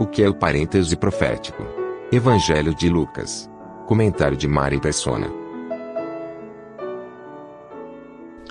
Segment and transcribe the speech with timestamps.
[0.00, 1.62] O que é o parêntese profético?
[2.10, 3.50] Evangelho de Lucas.
[3.86, 5.26] Comentário de Mari Persona.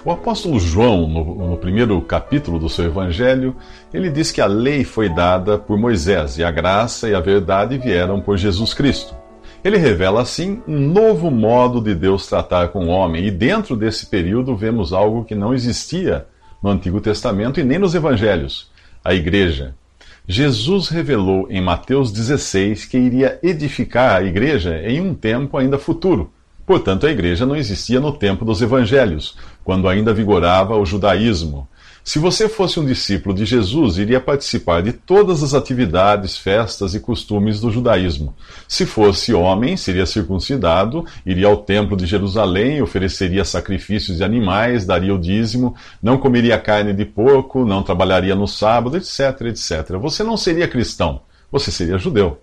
[0.05, 3.55] O apóstolo João, no, no, primeiro capítulo do seu evangelho,
[3.91, 7.79] ele diz que a lei foi dada por Moisés e a graça e a verdade
[7.79, 9.15] vieram por Jesus Cristo.
[9.63, 14.05] Ele revela, assim, um novo modo de Deus tratar com o homem, e dentro desse
[14.05, 16.27] período vemos algo que não existia
[16.61, 18.69] no Antigo Testamento e nem nos evangelhos:
[19.03, 19.73] a igreja.
[20.31, 26.31] Jesus revelou em Mateus 16 que iria edificar a igreja em um tempo ainda futuro
[26.69, 31.67] Portanto, a igreja não existia no tempo dos evangelhos, quando ainda vigorava o judaísmo.
[32.03, 36.99] Se você fosse um discípulo de Jesus, iria participar de todas as atividades, festas e
[36.99, 38.33] costumes do judaísmo.
[38.67, 45.13] Se fosse homem, seria circuncidado, iria ao templo de Jerusalém, ofereceria sacrifícios de animais, daria
[45.13, 49.97] o dízimo, não comeria carne de porco, não trabalharia no sábado, etc, etc.
[49.99, 52.41] Você não seria cristão, você seria judeu.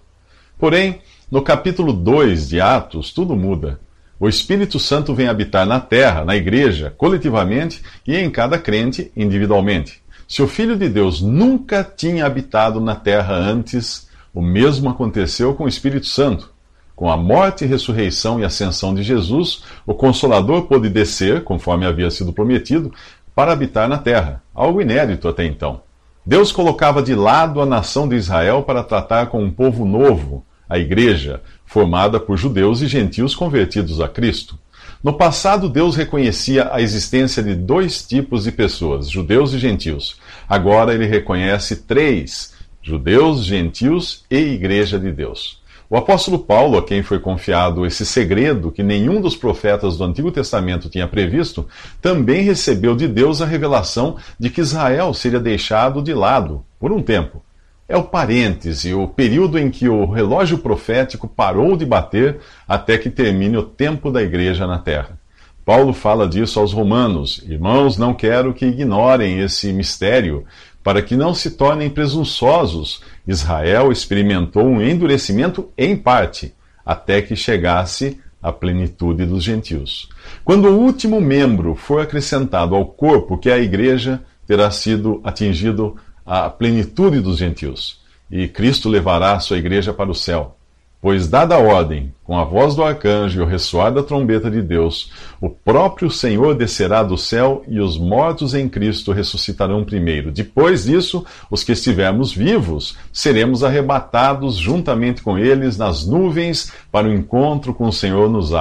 [0.59, 3.81] Porém, no capítulo 2 de Atos, tudo muda.
[4.19, 10.03] O Espírito Santo vem habitar na terra, na igreja, coletivamente e em cada crente individualmente.
[10.27, 15.65] Se o Filho de Deus nunca tinha habitado na terra antes, o mesmo aconteceu com
[15.65, 16.51] o Espírito Santo.
[16.97, 22.33] Com a morte, ressurreição e ascensão de Jesus, o Consolador pôde descer, conforme havia sido
[22.33, 22.91] prometido,
[23.35, 25.83] para habitar na terra, algo inédito até então.
[26.25, 30.79] Deus colocava de lado a nação de Israel para tratar com um povo novo, a
[30.79, 34.59] igreja, formada por judeus e gentios convertidos a Cristo.
[35.03, 40.17] No passado, Deus reconhecia a existência de dois tipos de pessoas, judeus e gentios.
[40.49, 45.61] Agora ele reconhece três: judeus, gentios e igreja de Deus.
[45.89, 50.33] O apóstolo Paulo, a quem foi confiado esse segredo que nenhum dos profetas do Antigo
[50.33, 51.69] Testamento tinha previsto,
[52.03, 57.01] também recebeu de Deus a revelação de que Israel seria deixado de lado por um
[57.01, 57.46] tempo
[57.89, 63.11] é o parêntese, o período em que o relógio profético parou de bater até que
[63.11, 65.19] termine o tempo da igreja na terra.
[65.65, 67.43] Paulo fala disso aos romanos.
[67.45, 70.45] Irmãos, não quero que ignorem esse mistério,
[70.83, 73.03] para que não se tornem presunçosos.
[73.27, 76.55] Israel experimentou um endurecimento em parte,
[76.85, 80.09] até que chegasse a plenitude dos gentios.
[80.45, 85.97] Quando o último membro for acrescentado ao corpo, que é a igreja, terá sido atingido
[86.27, 88.01] a plenitude dos gentios,
[88.31, 90.57] e Cristo levará a sua igreja para o céu.
[91.01, 94.61] Pois, dada a ordem, com a voz do arcanjo e o ressoar da trombeta de
[94.61, 100.33] Deus, o próprio Senhor descerá do céu e os mortos em Cristo ressuscitarão primeiro.
[100.33, 107.13] Depois disso, os que estivermos vivos seremos arrebatados juntamente com eles nas nuvens para o
[107.13, 108.53] encontro com o Senhor nos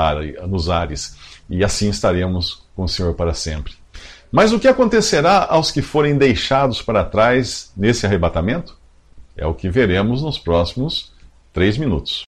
[0.70, 1.18] ares.
[1.50, 3.74] E assim estaremos com o Senhor para sempre.
[4.36, 8.78] Mas o que acontecerá aos que forem deixados para trás nesse arrebatamento?
[9.38, 11.14] É o que veremos nos próximos
[11.54, 12.24] três minutos.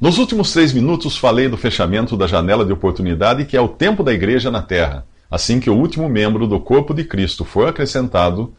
[0.00, 4.04] Nos últimos três minutos, falei do fechamento da janela de oportunidade, que é o tempo
[4.04, 5.04] da igreja na terra.
[5.28, 8.54] Assim que o último membro do corpo de Cristo for acrescentado,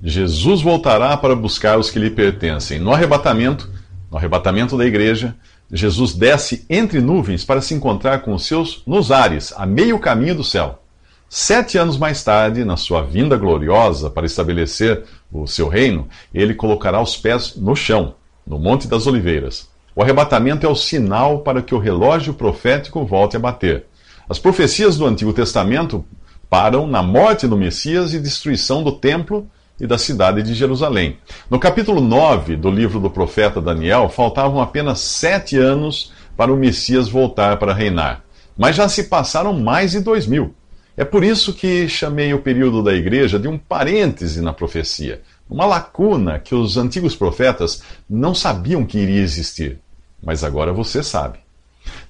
[0.00, 2.78] Jesus voltará para buscar os que lhe pertencem.
[2.78, 3.68] No arrebatamento,
[4.08, 5.34] no arrebatamento da igreja,
[5.72, 10.36] Jesus desce entre nuvens para se encontrar com os seus nos ares, a meio caminho
[10.36, 10.84] do céu.
[11.30, 17.02] Sete anos mais tarde, na sua vinda gloriosa para estabelecer o seu reino, ele colocará
[17.02, 18.14] os pés no chão,
[18.46, 19.68] no Monte das Oliveiras.
[19.94, 23.84] O arrebatamento é o sinal para que o relógio profético volte a bater.
[24.26, 26.02] As profecias do Antigo Testamento
[26.48, 29.46] param na morte do Messias e destruição do templo
[29.78, 31.18] e da cidade de Jerusalém.
[31.50, 37.06] No capítulo 9 do livro do profeta Daniel, faltavam apenas sete anos para o Messias
[37.06, 38.24] voltar para reinar.
[38.56, 40.54] Mas já se passaram mais de dois mil.
[40.98, 45.64] É por isso que chamei o período da igreja de um parêntese na profecia, uma
[45.64, 49.78] lacuna que os antigos profetas não sabiam que iria existir.
[50.20, 51.38] Mas agora você sabe.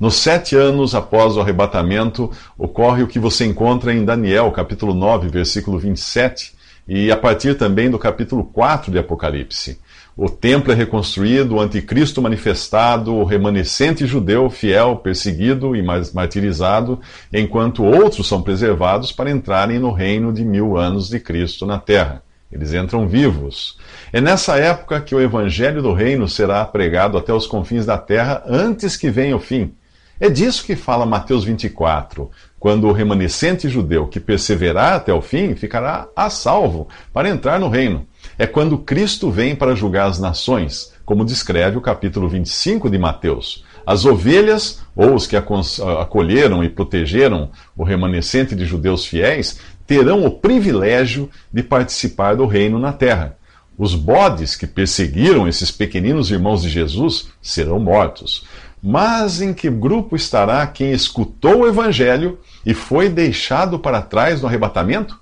[0.00, 5.28] Nos sete anos após o arrebatamento, ocorre o que você encontra em Daniel, capítulo 9,
[5.28, 6.56] versículo 27.
[6.88, 9.78] e a partir também do capítulo 4 de Apocalipse.
[10.20, 16.98] O templo é reconstruído, o anticristo manifestado, o remanescente judeu fiel, perseguido e martirizado,
[17.32, 22.20] enquanto outros são preservados para entrarem no reino de mil anos de Cristo na terra.
[22.50, 23.78] Eles entram vivos.
[24.12, 28.42] É nessa época que o evangelho do reino será pregado até os confins da terra
[28.44, 29.72] antes que venha o fim.
[30.18, 32.28] É disso que fala Mateus 24,
[32.58, 37.68] quando o remanescente judeu que perseverar até o fim ficará a salvo para entrar no
[37.68, 38.04] reino
[38.38, 43.64] é quando Cristo vem para julgar as nações, como descreve o capítulo 25 de Mateus.
[43.84, 50.30] As ovelhas, ou os que acolheram e protegeram o remanescente de judeus fiéis, terão o
[50.30, 53.36] privilégio de participar do reino na terra.
[53.76, 58.44] Os bodes que perseguiram esses pequeninos irmãos de Jesus serão mortos.
[58.82, 64.46] Mas em que grupo estará quem escutou o evangelho e foi deixado para trás no
[64.46, 65.18] arrebatamento?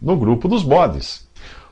[0.00, 1.23] No grupo dos bodes.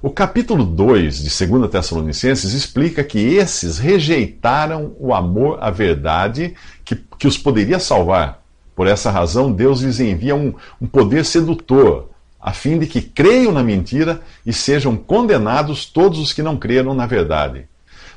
[0.04, 6.54] O capítulo 2 de 2 Tessalonicenses explica que esses rejeitaram o amor à verdade
[6.84, 8.42] que, que os poderia salvar.
[8.74, 12.10] Por essa razão, Deus lhes envia um, um poder sedutor,
[12.40, 16.94] a fim de que creiam na mentira e sejam condenados todos os que não creram
[16.94, 17.66] na verdade.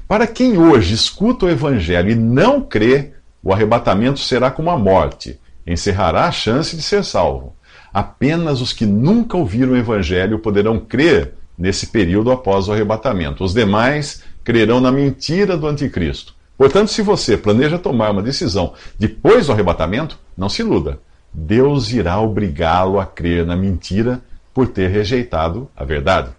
[0.08, 3.12] Para quem hoje escuta o Evangelho e não crê,
[3.44, 7.56] o arrebatamento será como a morte, encerrará a chance de ser salvo.
[7.94, 13.44] Apenas os que nunca ouviram o Evangelho poderão crer nesse período após o arrebatamento.
[13.44, 16.34] Os demais crerão na mentira do anticristo.
[16.58, 21.00] Portanto, se você planeja tomar uma decisão depois do arrebatamento, não se iluda.
[21.34, 24.22] Deus irá obrigá-lo a crer na mentira
[24.54, 26.30] por ter rejeitado a verdade.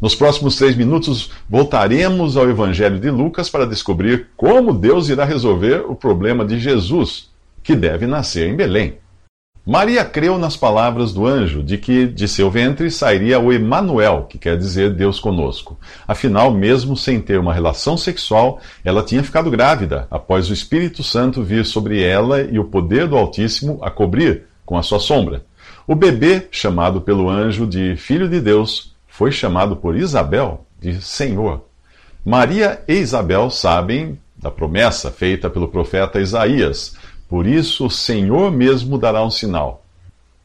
[0.00, 5.84] Nos próximos três minutos, voltaremos ao Evangelho de Lucas para descobrir como Deus irá resolver
[5.86, 7.28] o problema de Jesus,
[7.62, 8.98] que deve nascer em Belém.
[9.70, 14.36] Maria creu nas palavras do anjo de que de seu ventre sairia o Emanuel, que
[14.36, 15.78] quer dizer Deus conosco.
[16.08, 21.44] Afinal, mesmo sem ter uma relação sexual, ela tinha ficado grávida após o Espírito Santo
[21.44, 25.44] vir sobre ela e o poder do Altíssimo a cobrir com a sua sombra.
[25.86, 31.64] O bebê, chamado pelo anjo de Filho de Deus, foi chamado por Isabel de Senhor.
[32.24, 36.96] Maria e Isabel sabem da promessa feita pelo profeta Isaías
[37.30, 39.84] por isso o Senhor mesmo dará um sinal.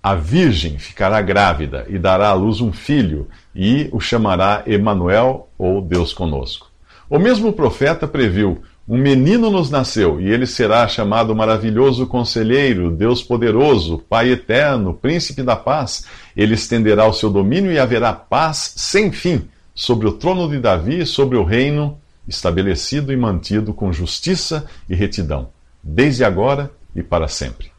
[0.03, 5.81] A virgem ficará grávida e dará à luz um filho, e o chamará Emanuel ou
[5.81, 6.69] Deus conosco.
[7.09, 13.23] O mesmo profeta previu: um menino nos nasceu, e ele será chamado maravilhoso conselheiro, Deus
[13.23, 16.05] poderoso, Pai eterno, príncipe da paz.
[16.37, 19.41] Ele estenderá o seu domínio e haverá paz sem fim
[19.73, 21.97] sobre o trono de Davi e sobre o reino
[22.27, 25.54] estabelecido e mantido com justiça e retidão
[25.85, 27.71] desde agora e para sempre.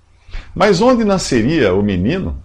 [0.54, 2.40] Mas onde nasceria o menino?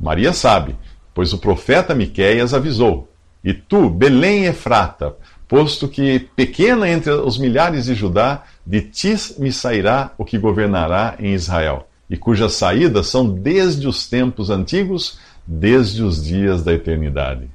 [0.00, 0.74] Maria sabe,
[1.14, 3.08] pois o profeta Miqueias avisou:
[3.44, 5.14] E tu, Belém Efrata,
[5.46, 11.14] posto que pequena entre os milhares de Judá, de ti me sairá o que governará
[11.20, 17.48] em Israel, e cujas saídas são desde os tempos antigos, desde os dias da eternidade.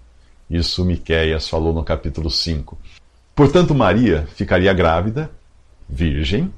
[0.49, 2.77] Isso Miqueias falou no capítulo 5.
[3.35, 5.29] Portanto, Maria ficaria grávida,
[5.89, 6.51] virgem,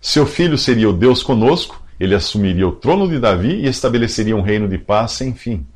[0.00, 4.42] seu filho seria o Deus conosco, ele assumiria o trono de Davi e estabeleceria um
[4.42, 5.66] reino de paz sem fim.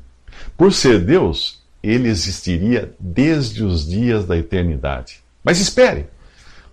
[0.57, 5.21] Por ser Deus, ele existiria desde os dias da eternidade.
[5.43, 6.07] Mas espere,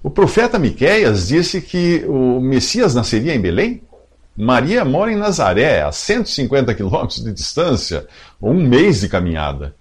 [0.03, 3.83] o profeta Miqueias disse que o Messias nasceria em Belém?
[4.37, 8.07] Maria mora em Nazaré, a 150 quilômetros de distância,
[8.41, 9.75] um mês de caminhada.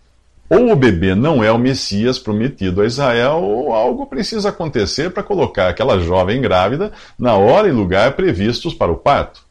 [0.49, 5.21] Ou o bebê não é o Messias prometido a Israel, ou algo precisa acontecer para
[5.21, 9.41] colocar aquela jovem grávida na hora e lugar previstos para o parto.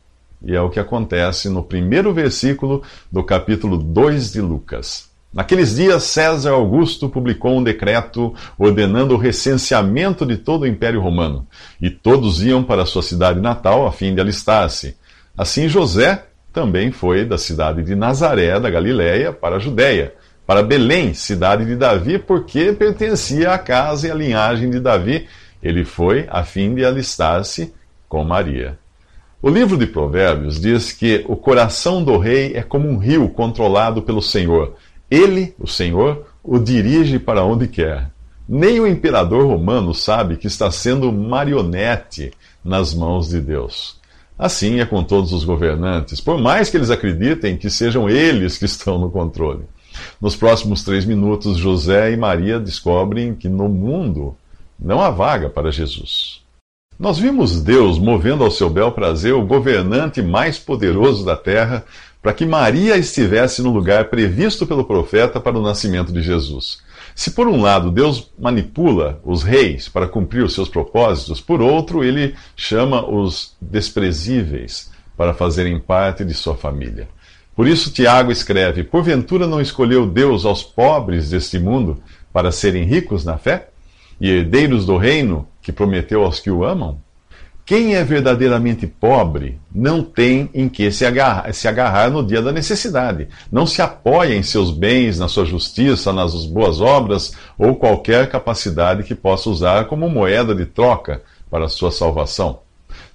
[0.42, 5.08] E é o que acontece no primeiro versículo do capítulo 2 de Lucas.
[5.32, 11.46] Naqueles dias, César Augusto publicou um decreto ordenando o recenseamento de todo o Império Romano,
[11.80, 14.96] e todos iam para sua cidade natal a fim de alistar-se.
[15.36, 20.14] Assim, José também foi da cidade de Nazaré, da Galiléia, para a Judéia
[20.48, 25.28] para Belém, cidade de Davi, porque pertencia à casa e à linhagem de Davi.
[25.62, 27.74] Ele foi a fim de alistar-se
[28.08, 28.78] com Maria.
[29.42, 34.00] O livro de Provérbios diz que o coração do rei é como um rio controlado
[34.00, 34.74] pelo Senhor.
[35.10, 38.08] Ele, o Senhor, o dirige para onde quer.
[38.48, 42.32] Nem o imperador romano sabe que está sendo marionete
[42.64, 43.98] nas mãos de Deus.
[44.38, 48.64] Assim é com todos os governantes, por mais que eles acreditem que sejam eles que
[48.64, 49.64] estão no controle.
[50.20, 54.36] Nos próximos três minutos, José e Maria descobrem que no mundo
[54.78, 56.42] não há vaga para Jesus.
[56.98, 61.84] Nós vimos Deus movendo ao seu bel prazer o governante mais poderoso da terra
[62.20, 66.78] para que Maria estivesse no lugar previsto pelo profeta para o nascimento de Jesus.
[67.14, 72.02] Se por um lado Deus manipula os reis para cumprir os seus propósitos, por outro,
[72.02, 77.08] ele chama os desprezíveis para fazerem parte de sua família.
[77.58, 82.00] Por isso, Tiago escreve: Porventura não escolheu Deus aos pobres deste mundo
[82.32, 83.70] para serem ricos na fé
[84.20, 87.00] e herdeiros do reino que prometeu aos que o amam?
[87.66, 92.52] Quem é verdadeiramente pobre não tem em que se agarrar, se agarrar, no dia da
[92.52, 93.26] necessidade.
[93.50, 99.02] Não se apoia em seus bens, na sua justiça, nas boas obras ou qualquer capacidade
[99.02, 102.67] que possa usar como moeda de troca para a sua salvação.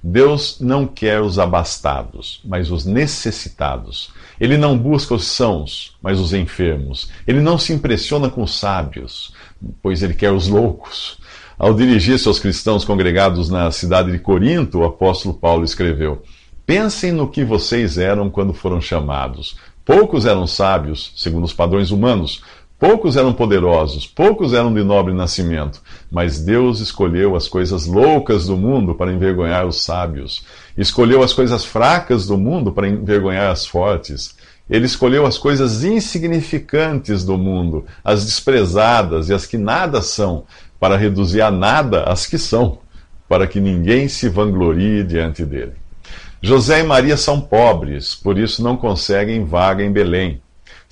[0.04, 4.12] Deus não quer os abastados, mas os necessitados.
[4.38, 7.10] Ele não busca os sãos, mas os enfermos.
[7.26, 9.34] Ele não se impressiona com os sábios,
[9.82, 11.18] pois ele quer os loucos.
[11.58, 16.22] Ao dirigir-se aos cristãos congregados na cidade de Corinto, o apóstolo Paulo escreveu:
[16.66, 19.56] Pensem no que vocês eram quando foram chamados.
[19.86, 22.42] Poucos eram sábios, segundo os padrões humanos,
[22.84, 28.58] poucos eram poderosos, poucos eram de nobre nascimento, mas Deus escolheu as coisas loucas do
[28.58, 30.46] mundo para envergonhar os sábios,
[30.78, 34.36] escolheu as coisas fracas do mundo para envergonhar as fortes.
[34.70, 40.44] Ele escolheu as coisas insignificantes do mundo, as desprezadas e as que nada são,
[40.78, 42.80] para reduzir a nada as que são,
[43.30, 45.76] para que ninguém se vanglorie diante dele.
[46.42, 50.43] José e Maria são pobres, por isso não conseguem vaga em Belém.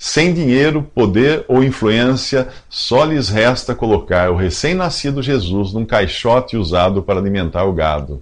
[0.04, 7.04] Sem dinheiro, poder ou influência, só lhes resta colocar o recém-nascido Jesus num caixote usado
[7.04, 8.20] para alimentar o gado.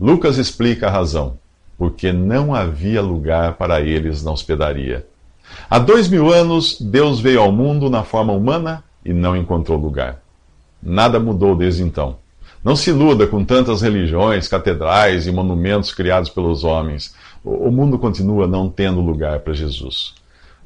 [0.00, 1.36] Lucas explica a razão:
[1.76, 5.06] porque não havia lugar para eles na hospedaria.
[5.68, 10.22] Há dois mil anos, Deus veio ao mundo na forma humana e não encontrou lugar.
[10.82, 12.16] Nada mudou desde então.
[12.64, 17.14] Não se iluda com tantas religiões, catedrais e monumentos criados pelos homens.
[17.44, 20.16] O mundo continua não tendo lugar para Jesus.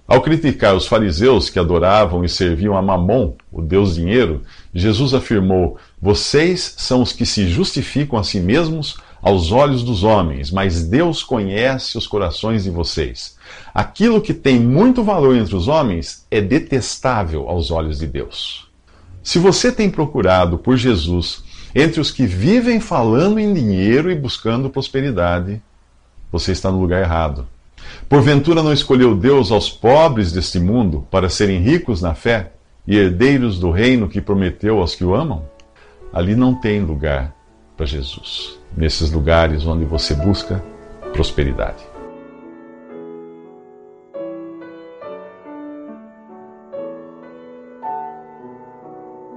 [0.06, 4.42] Ao criticar os fariseus que adoravam e serviam a Mamon, o deus dinheiro,
[4.74, 10.50] Jesus afirmou: Vocês são os que se justificam a si mesmos aos olhos dos homens,
[10.50, 13.36] mas Deus conhece os corações de vocês.
[13.72, 18.68] Aquilo que tem muito valor entre os homens é detestável aos olhos de Deus.
[19.22, 24.68] Se você tem procurado por Jesus entre os que vivem falando em dinheiro e buscando
[24.68, 25.62] prosperidade,
[26.30, 27.46] você está no lugar errado.
[28.12, 32.52] Porventura não escolheu Deus aos pobres deste mundo para serem ricos na fé
[32.86, 35.48] e herdeiros do reino que prometeu aos que o amam?
[36.12, 37.34] Ali não tem lugar
[37.74, 40.62] para Jesus, nesses lugares onde você busca
[41.14, 41.82] prosperidade.